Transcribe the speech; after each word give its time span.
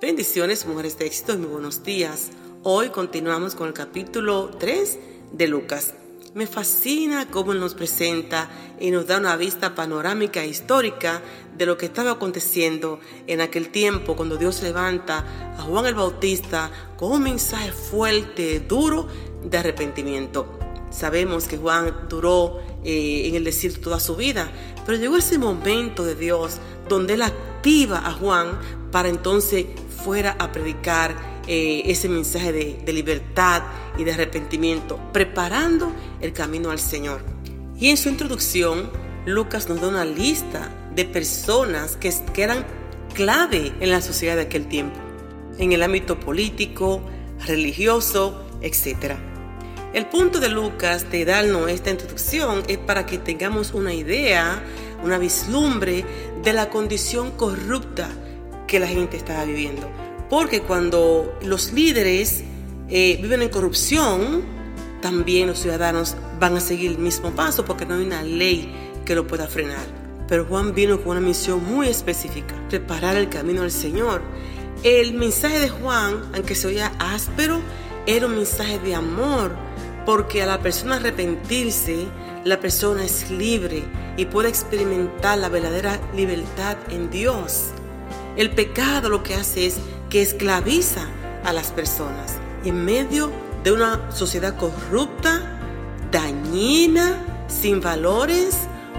Bendiciones, 0.00 0.64
mujeres 0.64 0.96
de 0.96 1.04
éxito 1.04 1.36
muy 1.36 1.48
buenos 1.48 1.82
días. 1.82 2.30
Hoy 2.62 2.88
continuamos 2.88 3.54
con 3.54 3.68
el 3.68 3.74
capítulo 3.74 4.48
3 4.58 4.98
de 5.32 5.46
Lucas. 5.46 5.92
Me 6.32 6.46
fascina 6.46 7.30
cómo 7.30 7.52
nos 7.52 7.74
presenta 7.74 8.48
y 8.80 8.92
nos 8.92 9.06
da 9.06 9.18
una 9.18 9.36
vista 9.36 9.74
panorámica 9.74 10.42
e 10.42 10.48
histórica 10.48 11.20
de 11.54 11.66
lo 11.66 11.76
que 11.76 11.84
estaba 11.84 12.12
aconteciendo 12.12 12.98
en 13.26 13.42
aquel 13.42 13.68
tiempo 13.68 14.16
cuando 14.16 14.38
Dios 14.38 14.62
levanta 14.62 15.52
a 15.58 15.62
Juan 15.64 15.84
el 15.84 15.94
Bautista 15.94 16.70
con 16.96 17.12
un 17.12 17.22
mensaje 17.22 17.70
fuerte, 17.70 18.60
duro 18.60 19.06
de 19.44 19.58
arrepentimiento. 19.58 20.58
Sabemos 20.88 21.46
que 21.46 21.58
Juan 21.58 22.08
duró 22.08 22.58
eh, 22.84 23.28
en 23.28 23.34
el 23.34 23.44
desierto 23.44 23.80
toda 23.80 24.00
su 24.00 24.16
vida, 24.16 24.50
pero 24.86 24.96
llegó 24.96 25.18
ese 25.18 25.36
momento 25.36 26.04
de 26.04 26.14
Dios 26.14 26.56
donde 26.88 27.14
Él 27.14 27.22
activa 27.22 27.98
a 28.06 28.12
Juan 28.12 28.58
para 28.90 29.08
entonces 29.08 29.66
fuera 30.04 30.36
a 30.38 30.52
predicar 30.52 31.14
eh, 31.46 31.82
ese 31.86 32.08
mensaje 32.08 32.52
de, 32.52 32.92
libertad 32.92 33.62
y 33.98 34.04
de 34.04 34.12
arrepentimiento, 34.12 35.00
preparando 35.12 35.92
el 36.20 36.32
camino 36.32 36.70
al 36.70 36.78
Señor. 36.78 37.22
Y 37.78 37.88
en 37.88 37.96
su 37.96 38.08
introducción, 38.08 38.90
Lucas 39.26 39.68
nos 39.68 39.80
da 39.80 39.88
una 39.88 40.04
lista 40.04 40.70
de 40.94 41.04
personas 41.04 41.96
que, 41.96 42.12
que 42.32 42.42
eran 42.42 42.64
clave 43.14 43.72
en 43.80 43.90
la 43.90 44.00
sociedad 44.00 44.36
de 44.36 44.42
aquel 44.42 44.66
tiempo, 44.68 44.98
en 45.58 45.72
el 45.72 45.82
ámbito 45.82 46.20
político, 46.20 47.02
religioso, 47.46 48.46
etc. 48.60 49.14
El 49.92 50.06
punto 50.06 50.38
de 50.38 50.48
Lucas 50.50 51.10
de 51.10 51.24
darnos 51.24 51.68
esta 51.68 51.90
introducción 51.90 52.62
es 52.68 52.78
para 52.78 53.06
que 53.06 53.18
tengamos 53.18 53.74
una 53.74 53.92
idea, 53.92 54.62
una 55.02 55.18
vislumbre 55.18 56.04
de 56.44 56.52
la 56.52 56.70
condición 56.70 57.32
corrupta 57.32 58.08
que 58.70 58.78
la 58.78 58.86
gente 58.86 59.16
estaba 59.16 59.44
viviendo. 59.44 59.90
Porque 60.30 60.62
cuando 60.62 61.36
los 61.42 61.72
líderes 61.72 62.44
eh, 62.88 63.18
viven 63.20 63.42
en 63.42 63.48
corrupción, 63.48 64.44
también 65.02 65.48
los 65.48 65.58
ciudadanos 65.58 66.16
van 66.38 66.56
a 66.56 66.60
seguir 66.60 66.92
el 66.92 66.98
mismo 66.98 67.32
paso 67.32 67.64
porque 67.64 67.84
no 67.84 67.96
hay 67.96 68.04
una 68.04 68.22
ley 68.22 68.72
que 69.04 69.16
lo 69.16 69.26
pueda 69.26 69.48
frenar. 69.48 69.84
Pero 70.28 70.44
Juan 70.44 70.72
vino 70.72 71.00
con 71.00 71.16
una 71.16 71.26
misión 71.26 71.64
muy 71.64 71.88
específica, 71.88 72.54
preparar 72.68 73.16
el 73.16 73.28
camino 73.28 73.62
al 73.62 73.72
Señor. 73.72 74.22
El 74.84 75.14
mensaje 75.14 75.58
de 75.58 75.68
Juan, 75.68 76.30
aunque 76.32 76.54
se 76.54 76.68
oía 76.68 76.92
áspero, 77.00 77.60
era 78.06 78.26
un 78.26 78.36
mensaje 78.36 78.78
de 78.78 78.94
amor, 78.94 79.50
porque 80.06 80.42
a 80.42 80.46
la 80.46 80.60
persona 80.60 80.96
arrepentirse, 80.96 82.06
la 82.44 82.60
persona 82.60 83.04
es 83.04 83.32
libre 83.32 83.82
y 84.16 84.26
puede 84.26 84.48
experimentar 84.48 85.38
la 85.38 85.48
verdadera 85.48 86.00
libertad 86.14 86.76
en 86.88 87.10
Dios. 87.10 87.72
El 88.36 88.50
pecado 88.50 89.08
lo 89.08 89.22
que 89.22 89.34
hace 89.34 89.66
es 89.66 89.76
que 90.08 90.22
esclaviza 90.22 91.06
a 91.44 91.52
las 91.52 91.72
personas. 91.72 92.36
En 92.64 92.84
medio 92.84 93.30
de 93.64 93.72
una 93.72 94.10
sociedad 94.10 94.56
corrupta, 94.56 95.58
dañina, 96.10 97.24
sin 97.48 97.80
valores, 97.80 98.56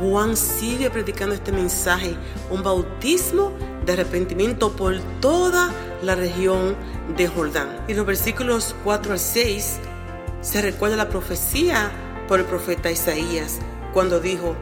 Juan 0.00 0.36
sigue 0.36 0.90
predicando 0.90 1.34
este 1.34 1.52
mensaje, 1.52 2.16
un 2.50 2.62
bautismo 2.62 3.52
de 3.86 3.92
arrepentimiento 3.92 4.72
por 4.72 4.98
toda 5.20 5.70
la 6.02 6.14
región 6.14 6.76
de 7.16 7.28
Jordán. 7.28 7.84
Y 7.86 7.94
los 7.94 8.04
versículos 8.04 8.74
4 8.82 9.12
al 9.12 9.18
6 9.18 9.78
se 10.40 10.62
recuerda 10.62 10.96
la 10.96 11.08
profecía 11.08 11.92
por 12.26 12.40
el 12.40 12.46
profeta 12.46 12.90
Isaías, 12.90 13.58
cuando 13.92 14.18
dijo, 14.18 14.56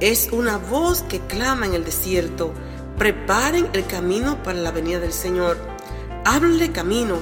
es 0.00 0.30
una 0.32 0.56
voz 0.56 1.02
que 1.02 1.20
clama 1.20 1.66
en 1.66 1.74
el 1.74 1.84
desierto, 1.84 2.54
Preparen 3.00 3.70
el 3.72 3.86
camino 3.86 4.42
para 4.42 4.58
la 4.58 4.72
venida 4.72 5.00
del 5.00 5.14
Señor. 5.14 5.56
Háblenle 6.26 6.70
camino. 6.70 7.16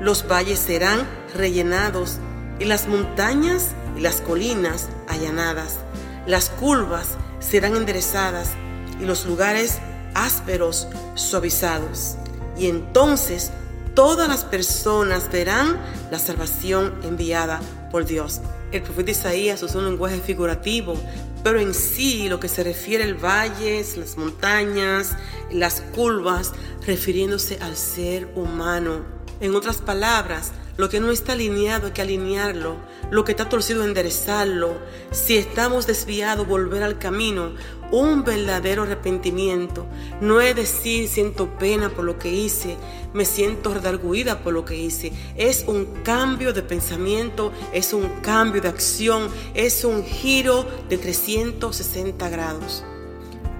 Los 0.00 0.26
valles 0.26 0.58
serán 0.58 1.06
rellenados 1.36 2.18
y 2.58 2.64
las 2.64 2.88
montañas 2.88 3.76
y 3.96 4.00
las 4.00 4.20
colinas 4.20 4.88
allanadas. 5.06 5.78
Las 6.26 6.50
curvas 6.50 7.10
serán 7.38 7.76
enderezadas 7.76 8.54
y 9.00 9.04
los 9.04 9.24
lugares 9.24 9.78
ásperos 10.14 10.88
suavizados. 11.14 12.16
Y 12.58 12.66
entonces 12.66 13.52
todas 13.94 14.28
las 14.28 14.44
personas 14.44 15.30
verán 15.30 15.78
la 16.10 16.18
salvación 16.18 16.92
enviada 17.04 17.60
por 17.92 18.04
Dios. 18.04 18.40
El 18.74 18.82
profeta 18.82 19.12
Isaías 19.12 19.62
usó 19.62 19.78
un 19.78 19.84
lenguaje 19.84 20.18
figurativo, 20.18 20.96
pero 21.44 21.60
en 21.60 21.74
sí 21.74 22.28
lo 22.28 22.40
que 22.40 22.48
se 22.48 22.64
refiere 22.64 23.04
al 23.04 23.14
valles, 23.14 23.96
las 23.96 24.16
montañas, 24.16 25.16
las 25.52 25.80
curvas, 25.94 26.50
refiriéndose 26.84 27.58
al 27.60 27.76
ser 27.76 28.28
humano. 28.34 29.04
En 29.38 29.54
otras 29.54 29.76
palabras, 29.76 30.50
lo 30.76 30.88
que 30.88 30.98
no 30.98 31.12
está 31.12 31.34
alineado 31.34 31.86
hay 31.86 31.92
que 31.92 32.02
alinearlo. 32.02 32.76
Lo 33.12 33.24
que 33.24 33.30
está 33.30 33.48
torcido, 33.48 33.84
enderezarlo. 33.84 34.76
Si 35.12 35.36
estamos 35.36 35.86
desviados, 35.86 36.48
volver 36.48 36.82
al 36.82 36.98
camino. 36.98 37.52
Un 37.96 38.24
verdadero 38.24 38.82
arrepentimiento. 38.82 39.86
No 40.20 40.40
es 40.40 40.56
decir, 40.56 41.06
siento 41.06 41.48
pena 41.60 41.90
por 41.90 42.04
lo 42.04 42.18
que 42.18 42.28
hice. 42.28 42.76
Me 43.12 43.24
siento 43.24 43.72
redarguida 43.72 44.40
por 44.40 44.52
lo 44.52 44.64
que 44.64 44.76
hice. 44.76 45.12
Es 45.36 45.64
un 45.68 45.84
cambio 46.02 46.52
de 46.52 46.62
pensamiento. 46.62 47.52
Es 47.72 47.92
un 47.92 48.08
cambio 48.20 48.60
de 48.60 48.66
acción. 48.66 49.28
Es 49.54 49.84
un 49.84 50.02
giro 50.02 50.66
de 50.88 50.98
360 50.98 52.28
grados. 52.30 52.82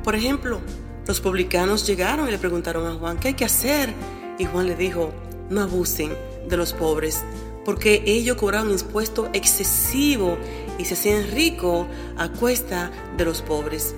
Por 0.02 0.16
ejemplo, 0.16 0.58
los 1.06 1.20
publicanos 1.20 1.86
llegaron 1.86 2.26
y 2.26 2.32
le 2.32 2.38
preguntaron 2.38 2.88
a 2.88 2.98
Juan, 2.98 3.18
¿qué 3.18 3.28
hay 3.28 3.34
que 3.34 3.44
hacer? 3.44 3.94
Y 4.36 4.46
Juan 4.46 4.66
le 4.66 4.74
dijo, 4.74 5.12
no 5.48 5.60
abusen 5.60 6.12
de 6.48 6.56
los 6.56 6.72
pobres, 6.72 7.22
porque 7.64 8.02
ellos 8.04 8.36
cobraban 8.36 8.66
un 8.66 8.80
impuesto 8.80 9.30
excesivo 9.32 10.36
y 10.76 10.86
se 10.86 10.94
hacían 10.94 11.30
ricos 11.30 11.86
a 12.16 12.30
cuesta 12.30 12.90
de 13.16 13.24
los 13.24 13.40
pobres. 13.42 13.94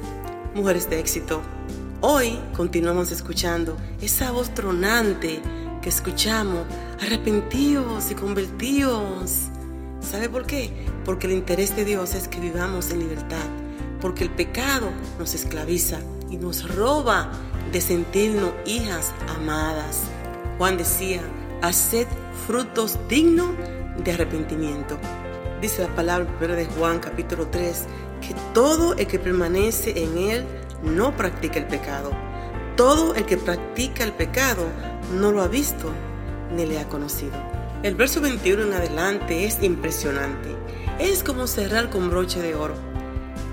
Mujeres 0.56 0.88
de 0.88 0.98
éxito, 0.98 1.42
hoy 2.00 2.38
continuamos 2.56 3.12
escuchando 3.12 3.76
esa 4.00 4.30
voz 4.30 4.54
tronante 4.54 5.42
que 5.82 5.90
escuchamos, 5.90 6.64
arrepentidos 7.02 8.10
y 8.10 8.14
convertidos. 8.14 9.48
¿Sabe 10.00 10.30
por 10.30 10.46
qué? 10.46 10.70
Porque 11.04 11.26
el 11.26 11.34
interés 11.34 11.76
de 11.76 11.84
Dios 11.84 12.14
es 12.14 12.26
que 12.26 12.40
vivamos 12.40 12.90
en 12.90 13.00
libertad, 13.00 13.44
porque 14.00 14.24
el 14.24 14.30
pecado 14.30 14.88
nos 15.18 15.34
esclaviza 15.34 15.98
y 16.30 16.38
nos 16.38 16.74
roba 16.74 17.32
de 17.70 17.82
sentirnos 17.82 18.52
hijas 18.64 19.12
amadas. 19.36 20.04
Juan 20.56 20.78
decía, 20.78 21.20
haced 21.60 22.06
frutos 22.46 22.98
dignos 23.10 23.50
de 24.02 24.10
arrepentimiento. 24.10 24.98
Dice 25.60 25.82
la 25.82 25.94
palabra 25.94 26.54
de 26.54 26.66
Juan 26.66 26.98
capítulo 26.98 27.46
3, 27.46 27.84
que 28.20 28.34
todo 28.52 28.94
el 28.94 29.06
que 29.06 29.18
permanece 29.18 30.02
en 30.02 30.18
él 30.18 30.44
no 30.82 31.16
practica 31.16 31.58
el 31.58 31.66
pecado. 31.66 32.10
Todo 32.76 33.14
el 33.14 33.24
que 33.24 33.38
practica 33.38 34.04
el 34.04 34.12
pecado 34.12 34.66
no 35.18 35.32
lo 35.32 35.42
ha 35.42 35.48
visto 35.48 35.90
ni 36.54 36.66
le 36.66 36.78
ha 36.78 36.88
conocido. 36.88 37.32
El 37.82 37.94
verso 37.94 38.20
21 38.20 38.64
en 38.64 38.72
adelante 38.74 39.46
es 39.46 39.62
impresionante. 39.62 40.50
Es 40.98 41.22
como 41.22 41.46
cerrar 41.46 41.88
con 41.88 42.10
broche 42.10 42.42
de 42.42 42.54
oro. 42.54 42.74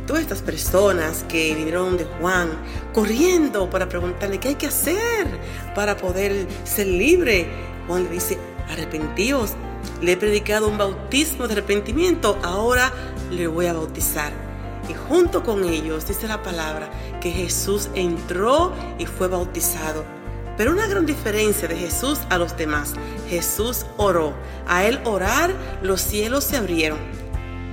Todas 0.06 0.24
estas 0.24 0.42
personas 0.42 1.24
que 1.30 1.56
vinieron 1.56 1.96
de 1.96 2.04
Juan 2.20 2.50
corriendo 2.94 3.70
para 3.70 3.88
preguntarle 3.88 4.42
qué 4.42 4.50
hay 4.50 4.56
que 4.56 4.68
hacer 4.68 5.28
para 5.74 5.96
poder 5.96 6.48
ser 6.66 6.88
libre 6.88 7.48
Juan 7.88 8.04
le 8.04 8.10
dice, 8.10 8.38
arrepentíos, 8.70 9.52
le 10.02 10.14
he 10.14 10.18
predicado 10.18 10.68
un 10.68 10.78
bautismo 10.78 11.48
de 11.48 11.54
arrepentimiento, 11.54 12.38
ahora 12.44 12.92
le 13.32 13.48
voy 13.48 13.68
a 13.68 13.74
bautizar. 13.74 14.32
Y 14.90 14.94
junto 14.94 15.44
con 15.44 15.64
ellos 15.64 16.08
dice 16.08 16.28
la 16.28 16.44
palabra 16.44 16.90
que 17.22 17.32
Jesús 17.32 17.90
entró 17.96 18.74
y 19.00 19.06
fue 19.06 19.28
bautizado. 19.28 20.04
Pero 20.58 20.72
una 20.72 20.88
gran 20.88 21.06
diferencia 21.06 21.68
de 21.68 21.76
Jesús 21.76 22.20
a 22.30 22.38
los 22.38 22.56
demás. 22.58 22.94
Jesús 23.30 23.86
oró. 23.98 24.34
A 24.68 24.86
él 24.86 25.00
orar, 25.06 25.52
los 25.82 26.02
cielos 26.02 26.44
se 26.44 26.58
abrieron. 26.58 27.00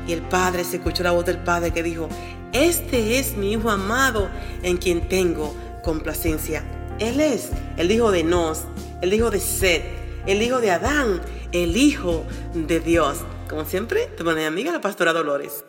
Y 0.06 0.12
el 0.12 0.22
Padre 0.22 0.64
se 0.64 0.76
escuchó 0.76 1.02
la 1.02 1.10
voz 1.10 1.26
del 1.26 1.38
Padre 1.38 1.72
que 1.72 1.82
dijo, 1.82 2.08
este 2.52 3.18
es 3.18 3.36
mi 3.36 3.52
Hijo 3.52 3.70
amado 3.70 4.30
en 4.62 4.76
quien 4.76 5.08
tengo 5.08 5.54
complacencia. 5.82 6.64
Él 6.98 7.20
es 7.20 7.50
el 7.76 7.90
Hijo 7.90 8.10
de 8.10 8.24
Nos, 8.24 8.62
el 9.02 9.12
Hijo 9.12 9.30
de 9.30 9.40
Seth, 9.40 9.84
el 10.26 10.42
hijo 10.42 10.60
de 10.60 10.70
Adán, 10.70 11.20
el 11.52 11.76
hijo 11.76 12.24
de 12.54 12.80
Dios. 12.80 13.18
Como 13.48 13.64
siempre, 13.64 14.06
te 14.16 14.24
pone 14.24 14.46
amiga 14.46 14.72
la 14.72 14.80
pastora 14.80 15.12
Dolores. 15.12 15.64